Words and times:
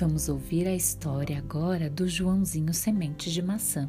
Vamos 0.00 0.30
ouvir 0.30 0.66
a 0.66 0.74
história 0.74 1.36
agora 1.36 1.90
do 1.90 2.08
Joãozinho 2.08 2.72
Semente 2.72 3.30
de 3.30 3.42
Maçã. 3.42 3.86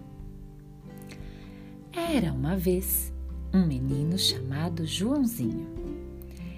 Era 1.94 2.34
uma 2.34 2.58
vez 2.58 3.14
um 3.54 3.66
menino 3.66 4.18
chamado 4.18 4.86
Joãozinho. 4.86 5.70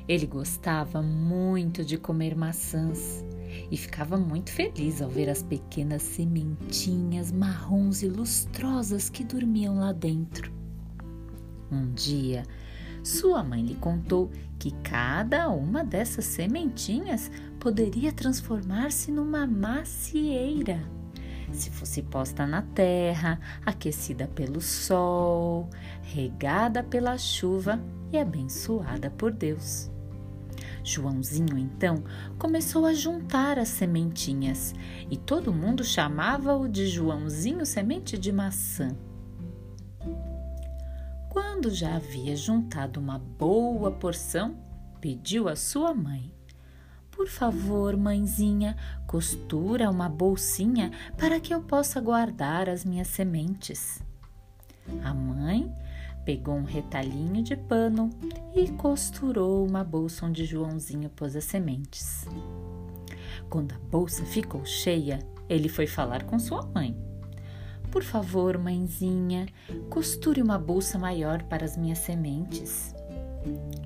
Ele 0.08 0.26
gostava 0.26 1.04
muito 1.04 1.86
de 1.86 2.00
comer 2.00 2.36
maçãs 2.36 3.23
e 3.70 3.77
ficava 3.77 4.18
muito 4.18 4.50
feliz 4.50 5.04
ao 5.04 5.09
ver 5.12 5.30
as 5.30 5.44
pequenas 5.44 6.02
sementinhas 6.02 7.31
marrons 7.31 8.02
e 8.02 8.08
lustrosas 8.08 9.08
que 9.08 9.23
dormiam 9.23 9.76
lá 9.76 9.91
dentro. 9.91 10.52
Um 11.72 11.94
dia, 11.94 12.41
sua 13.03 13.43
mãe 13.43 13.62
lhe 13.62 13.75
contou 13.75 14.31
que 14.57 14.71
cada 14.81 15.49
uma 15.49 15.84
dessas 15.84 16.23
sementinhas 16.23 17.30
poderia 17.59 18.13
transformar-se 18.13 19.11
numa 19.11 19.45
macieira. 19.45 20.81
Se 21.52 21.70
fosse 21.70 22.02
posta 22.02 22.47
na 22.47 22.61
terra, 22.61 23.39
aquecida 23.66 24.27
pelo 24.27 24.61
sol, 24.61 25.70
regada 26.02 26.81
pela 26.81 27.17
chuva 27.17 27.80
e 28.11 28.17
abençoada 28.17 29.09
por 29.09 29.31
Deus. 29.31 29.91
Joãozinho 30.83 31.58
então 31.58 32.03
começou 32.38 32.85
a 32.85 32.94
juntar 32.94 33.59
as 33.59 33.70
sementinhas 33.70 34.73
e 35.09 35.17
todo 35.17 35.53
mundo 35.53 35.83
chamava-o 35.83 36.67
de 36.67 36.88
Joãozinho 36.88 37.66
Semente 37.66 38.17
de 38.17 38.31
Maçã. 38.31 38.95
Quando 41.34 41.72
já 41.72 41.96
havia 41.96 42.36
juntado 42.36 43.00
uma 43.00 43.18
boa 43.18 43.90
porção, 43.90 44.55
pediu 45.02 45.50
à 45.50 45.56
sua 45.56 45.92
mãe: 45.92 46.31
Por 47.09 47.28
favor, 47.28 47.98
mãezinha, 47.98 48.78
costura 49.08 49.90
uma 49.90 50.08
bolsinha 50.08 50.92
para 51.17 51.40
que 51.40 51.52
eu 51.52 51.64
possa 51.64 52.00
guardar 52.00 52.70
as 52.70 52.86
minhas 52.86 53.08
sementes. 53.08 54.00
A 55.03 55.12
mãe 55.12 55.75
pegou 56.23 56.53
um 56.53 56.66
retalhinho 56.66 57.42
de 57.42 57.56
pano 57.56 58.12
e 58.53 58.70
costurou 58.73 59.68
uma 59.68 59.84
bolsa 59.84 60.28
onde 60.28 60.45
Joãozinho 60.45 61.09
pôs 61.09 61.36
as 61.36 61.45
sementes. 61.45 62.28
Quando 63.50 63.73
a 63.73 63.80
bolsa 63.80 64.23
ficou 64.23 64.64
cheia, 64.68 65.18
ele 65.50 65.68
foi 65.68 65.88
falar 65.88 66.25
com 66.25 66.38
sua 66.38 66.64
mãe. 66.68 66.95
Por 67.94 68.02
favor, 68.02 68.58
mãezinha, 68.58 69.45
costure 69.88 70.41
uma 70.41 70.58
bolsa 70.58 70.97
maior 70.97 71.44
para 71.44 71.63
as 71.63 71.77
minhas 71.77 72.00
sementes. 72.00 72.91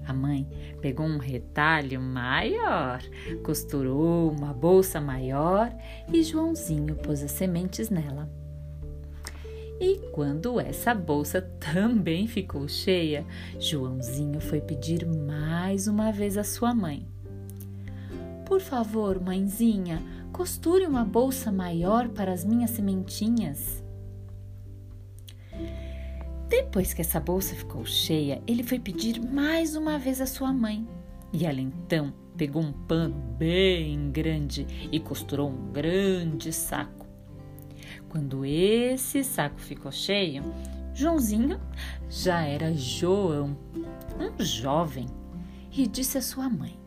A 0.08 0.14
mãe 0.14 0.47
pegou 0.80 1.05
um 1.05 1.17
retalho 1.17 1.99
maior, 1.99 3.02
costurou 3.44 4.31
uma 4.31 4.53
bolsa 4.53 5.02
maior 5.02 5.75
e 6.09 6.23
Joãozinho 6.23 6.95
pôs 6.95 7.22
as 7.22 7.31
sementes 7.31 7.89
nela. 7.89 8.31
E 9.77 9.97
quando 10.14 10.58
essa 10.58 10.95
bolsa 10.95 11.42
também 11.59 12.27
ficou 12.27 12.66
cheia, 12.66 13.25
Joãozinho 13.59 14.39
foi 14.39 14.61
pedir 14.61 15.05
mais 15.05 15.86
uma 15.86 16.14
vez 16.14 16.38
à 16.38 16.45
sua 16.45 16.73
mãe. 16.73 17.05
Por 18.45 18.61
favor, 18.61 19.19
mãezinha, 19.19 20.02
costure 20.31 20.86
uma 20.86 21.03
bolsa 21.03 21.52
maior 21.52 22.08
para 22.08 22.31
as 22.31 22.45
minhas 22.45 22.71
sementinhas. 22.71 23.86
Depois 26.50 26.94
que 26.94 27.02
essa 27.02 27.20
bolsa 27.20 27.53
ficou 27.56 27.86
cheia, 27.86 28.42
ele 28.48 28.64
foi 28.64 28.80
pedir 28.80 29.20
mais 29.20 29.76
uma 29.76 30.00
vez 30.00 30.22
à 30.22 30.26
sua 30.26 30.54
mãe. 30.54 30.88
E 31.34 31.45
ela 31.45 31.59
então 31.59 32.14
pegou 32.38 32.62
um 32.62 32.72
pano 32.72 33.16
bem 33.38 34.09
grande 34.12 34.66
e 34.92 34.99
costurou 34.99 35.49
um 35.49 35.71
grande 35.71 36.54
saco. 36.54 37.05
Quando 38.08 38.45
esse 38.45 39.23
saco 39.23 39.60
ficou 39.60 39.92
cheio, 39.92 40.44
Joãozinho 40.94 41.60
já 42.10 42.42
era 42.42 42.73
João, 42.73 43.58
um 44.17 44.44
jovem, 44.44 45.05
e 45.71 45.86
disse 45.86 46.17
à 46.17 46.21
sua 46.21 46.50
mãe: 46.50 46.80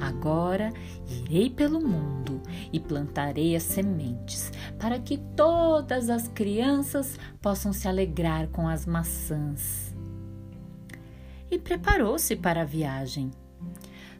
Agora 0.00 0.72
irei 1.08 1.48
pelo 1.48 1.80
mundo 1.80 2.42
e 2.72 2.78
plantarei 2.78 3.56
as 3.56 3.62
sementes, 3.62 4.52
para 4.78 4.98
que 4.98 5.18
todas 5.36 6.10
as 6.10 6.28
crianças 6.28 7.18
possam 7.40 7.72
se 7.72 7.88
alegrar 7.88 8.48
com 8.48 8.68
as 8.68 8.84
maçãs. 8.84 9.94
E 11.50 11.58
preparou-se 11.58 12.36
para 12.36 12.62
a 12.62 12.64
viagem. 12.64 13.30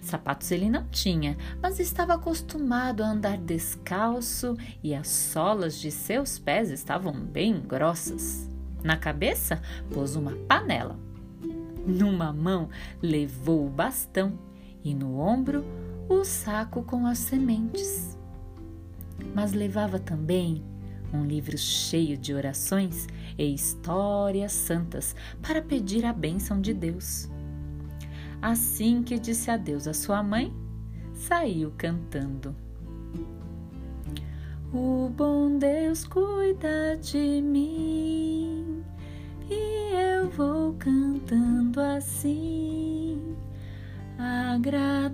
Sapatos 0.01 0.53
ele 0.53 0.71
não 0.71 0.87
tinha, 0.87 1.37
mas 1.61 1.81
estava 1.81 2.15
acostumado 2.15 3.03
a 3.03 3.09
andar 3.09 3.37
descalço 3.37 4.57
e 4.83 4.95
as 4.95 5.09
solas 5.09 5.81
de 5.81 5.91
seus 5.91 6.39
pés 6.39 6.71
estavam 6.71 7.13
bem 7.13 7.61
grossas. 7.61 8.49
Na 8.85 8.97
cabeça 8.97 9.61
pôs 9.93 10.15
uma 10.15 10.33
panela. 10.47 10.97
Numa 11.85 12.33
mão 12.33 12.69
levou 13.03 13.67
o 13.67 13.71
bastão 13.71 14.39
e 14.87 14.95
no 14.95 15.19
ombro 15.19 15.65
o 16.09 16.25
saco 16.25 16.83
com 16.85 17.07
as 17.07 17.19
sementes. 17.19 18.17
Mas 19.35 19.53
levava 19.53 19.99
também 19.99 20.63
um 21.13 21.25
livro 21.25 21.59
cheio 21.59 22.17
de 22.17 22.33
orações 22.33 23.09
e 23.37 23.53
histórias 23.53 24.53
santas 24.53 25.17
para 25.43 25.61
pedir 25.61 26.05
a 26.05 26.13
bênção 26.13 26.61
de 26.61 26.73
Deus. 26.73 27.29
Assim 28.41 29.03
que 29.03 29.19
disse 29.19 29.51
adeus 29.51 29.89
à 29.89 29.95
sua 29.95 30.23
mãe, 30.23 30.55
saiu 31.15 31.73
cantando. 31.77 32.55
O 34.73 35.09
bom 35.09 35.59
Deus 35.59 36.05
cuida 36.05 36.97
de 37.01 37.43
mim 37.43 38.85
e 39.51 40.21
eu 40.21 40.31
vou 40.31 40.75
cantando 40.75 41.81
assim 41.81 42.76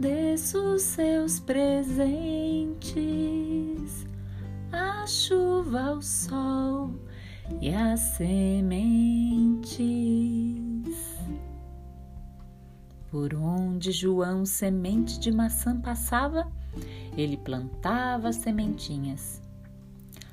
Agradeço 0.03 0.81
seus 0.81 1.39
presentes, 1.39 1.95
a 4.73 5.07
chuva, 5.07 5.93
o 5.93 6.03
sol 6.03 6.93
e 7.61 7.73
as 7.73 8.01
sementes. 8.01 9.23
Por 13.12 13.33
onde 13.33 13.93
João 13.93 14.45
semente 14.45 15.21
de 15.21 15.31
maçã 15.31 15.81
passava, 15.81 16.51
ele 17.17 17.37
plantava 17.37 18.33
sementinhas. 18.33 19.41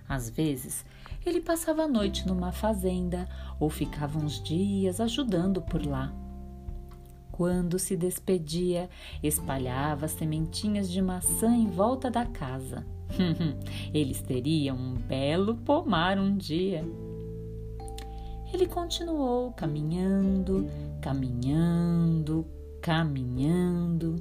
Às 0.07 0.31
vezes, 0.31 0.83
ele 1.23 1.41
passava 1.41 1.83
a 1.83 1.87
noite 1.87 2.27
numa 2.27 2.51
fazenda 2.51 3.29
ou 3.59 3.69
ficava 3.69 4.17
uns 4.17 4.41
dias 4.41 4.99
ajudando 4.99 5.61
por 5.61 5.85
lá. 5.85 6.11
Quando 7.39 7.79
se 7.79 7.95
despedia, 7.95 8.89
espalhava 9.23 10.09
sementinhas 10.09 10.91
de 10.91 11.01
maçã 11.01 11.55
em 11.55 11.69
volta 11.69 12.11
da 12.11 12.25
casa. 12.25 12.85
Eles 13.93 14.21
teriam 14.21 14.75
um 14.75 14.95
belo 14.95 15.55
pomar 15.55 16.19
um 16.19 16.35
dia. 16.35 16.83
Ele 18.53 18.65
continuou 18.65 19.53
caminhando, 19.53 20.67
caminhando, 21.01 22.45
caminhando, 22.81 24.17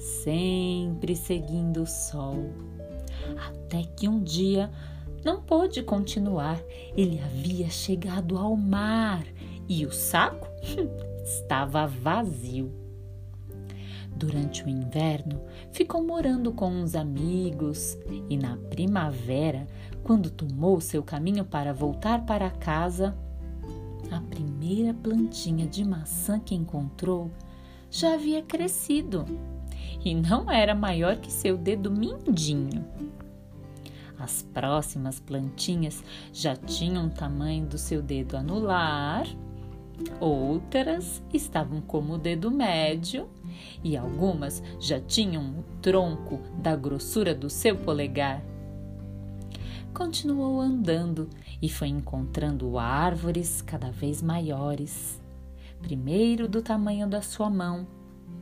sempre 0.00 1.14
seguindo 1.14 1.82
o 1.82 1.86
sol. 1.86 2.50
Até 3.46 3.84
que 3.84 4.08
um 4.08 4.20
dia 4.20 4.72
não 5.24 5.40
pôde 5.40 5.84
continuar. 5.84 6.60
Ele 6.96 7.20
havia 7.20 7.70
chegado 7.70 8.36
ao 8.36 8.56
mar 8.56 9.24
e 9.68 9.86
o 9.86 9.92
saco 9.92 10.48
estava 11.26 11.86
vazio. 11.86 12.72
Durante 14.14 14.64
o 14.64 14.68
inverno, 14.68 15.42
ficou 15.72 16.02
morando 16.02 16.52
com 16.52 16.70
uns 16.70 16.94
amigos 16.94 17.98
e 18.30 18.36
na 18.36 18.56
primavera, 18.56 19.66
quando 20.02 20.30
tomou 20.30 20.80
seu 20.80 21.02
caminho 21.02 21.44
para 21.44 21.74
voltar 21.74 22.24
para 22.24 22.48
casa, 22.48 23.14
a 24.10 24.20
primeira 24.20 24.94
plantinha 24.94 25.66
de 25.66 25.84
maçã 25.84 26.38
que 26.38 26.54
encontrou 26.54 27.30
já 27.90 28.14
havia 28.14 28.40
crescido 28.40 29.26
e 30.04 30.14
não 30.14 30.50
era 30.50 30.74
maior 30.74 31.16
que 31.16 31.30
seu 31.30 31.58
dedo 31.58 31.90
mindinho. 31.90 32.86
As 34.18 34.42
próximas 34.42 35.20
plantinhas 35.20 36.02
já 36.32 36.56
tinham 36.56 37.06
o 37.06 37.10
tamanho 37.10 37.66
do 37.66 37.76
seu 37.76 38.00
dedo 38.00 38.36
anular 38.36 39.26
Outras 40.20 41.22
estavam 41.32 41.80
como 41.80 42.14
o 42.14 42.18
dedo 42.18 42.50
médio 42.50 43.28
e 43.82 43.96
algumas 43.96 44.62
já 44.78 45.00
tinham 45.00 45.58
o 45.58 45.62
tronco 45.80 46.40
da 46.58 46.76
grossura 46.76 47.34
do 47.34 47.48
seu 47.48 47.76
polegar. 47.76 48.42
Continuou 49.94 50.60
andando 50.60 51.28
e 51.60 51.68
foi 51.68 51.88
encontrando 51.88 52.78
árvores 52.78 53.62
cada 53.62 53.90
vez 53.90 54.20
maiores. 54.20 55.20
Primeiro 55.80 56.46
do 56.46 56.60
tamanho 56.60 57.06
da 57.06 57.22
sua 57.22 57.48
mão, 57.48 57.86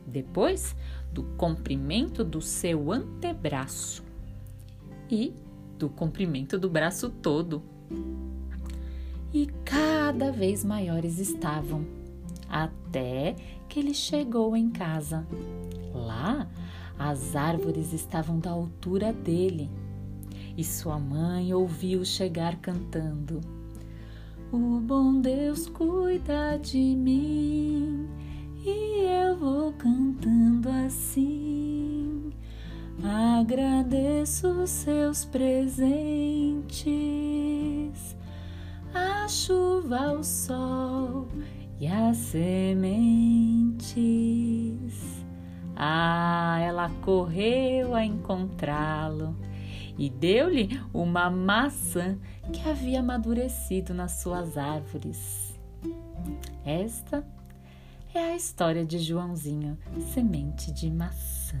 depois 0.05 0.75
do 1.13 1.23
comprimento 1.37 2.23
do 2.23 2.41
seu 2.41 2.91
antebraço. 2.91 4.03
e 5.09 5.33
do 5.77 5.89
comprimento 5.89 6.57
do 6.57 6.69
braço 6.69 7.09
todo. 7.09 7.61
E 9.35 9.47
cada 9.65 10.31
vez 10.31 10.63
maiores 10.63 11.19
estavam, 11.19 11.85
até 12.47 13.35
que 13.67 13.81
ele 13.81 13.93
chegou 13.93 14.55
em 14.55 14.69
casa. 14.69 15.27
Lá, 15.93 16.47
as 16.97 17.35
árvores 17.35 17.91
estavam 17.91 18.39
da 18.39 18.51
altura 18.51 19.11
dele 19.11 19.69
e 20.57 20.63
sua 20.63 20.97
mãe 20.97 21.53
ouviu 21.53 22.05
chegar 22.05 22.55
cantando: 22.61 23.41
O 24.53 24.79
bom 24.79 25.19
Deus 25.19 25.67
cuida 25.67 26.57
de 26.57 26.79
mim 26.95 28.07
e 28.65 29.01
eu 29.01 29.35
vou 29.35 29.73
cantando 29.73 30.69
assim. 30.69 32.31
Agradeço 33.03 34.65
seus 34.65 35.25
presentes, 35.25 36.85
a 38.95 39.27
chuva, 39.27 40.13
o 40.13 40.23
sol 40.23 41.27
e 41.79 41.85
as 41.87 42.15
sementes. 42.17 43.75
Ah, 45.75 46.57
ela 46.61 46.89
correu 47.01 47.93
a 47.93 48.05
encontrá-lo 48.05 49.35
e 49.97 50.09
deu-lhe 50.09 50.81
uma 50.93 51.29
maçã 51.29 52.17
que 52.53 52.67
havia 52.69 53.01
amadurecido 53.01 53.93
nas 53.93 54.13
suas 54.13 54.57
árvores. 54.57 55.59
Esta 56.65 57.25
é 58.13 58.19
a 58.19 58.35
história 58.35 58.85
de 58.85 58.99
Joãozinho, 58.99 59.77
semente 60.13 60.71
de 60.71 60.89
maçã. 60.89 61.59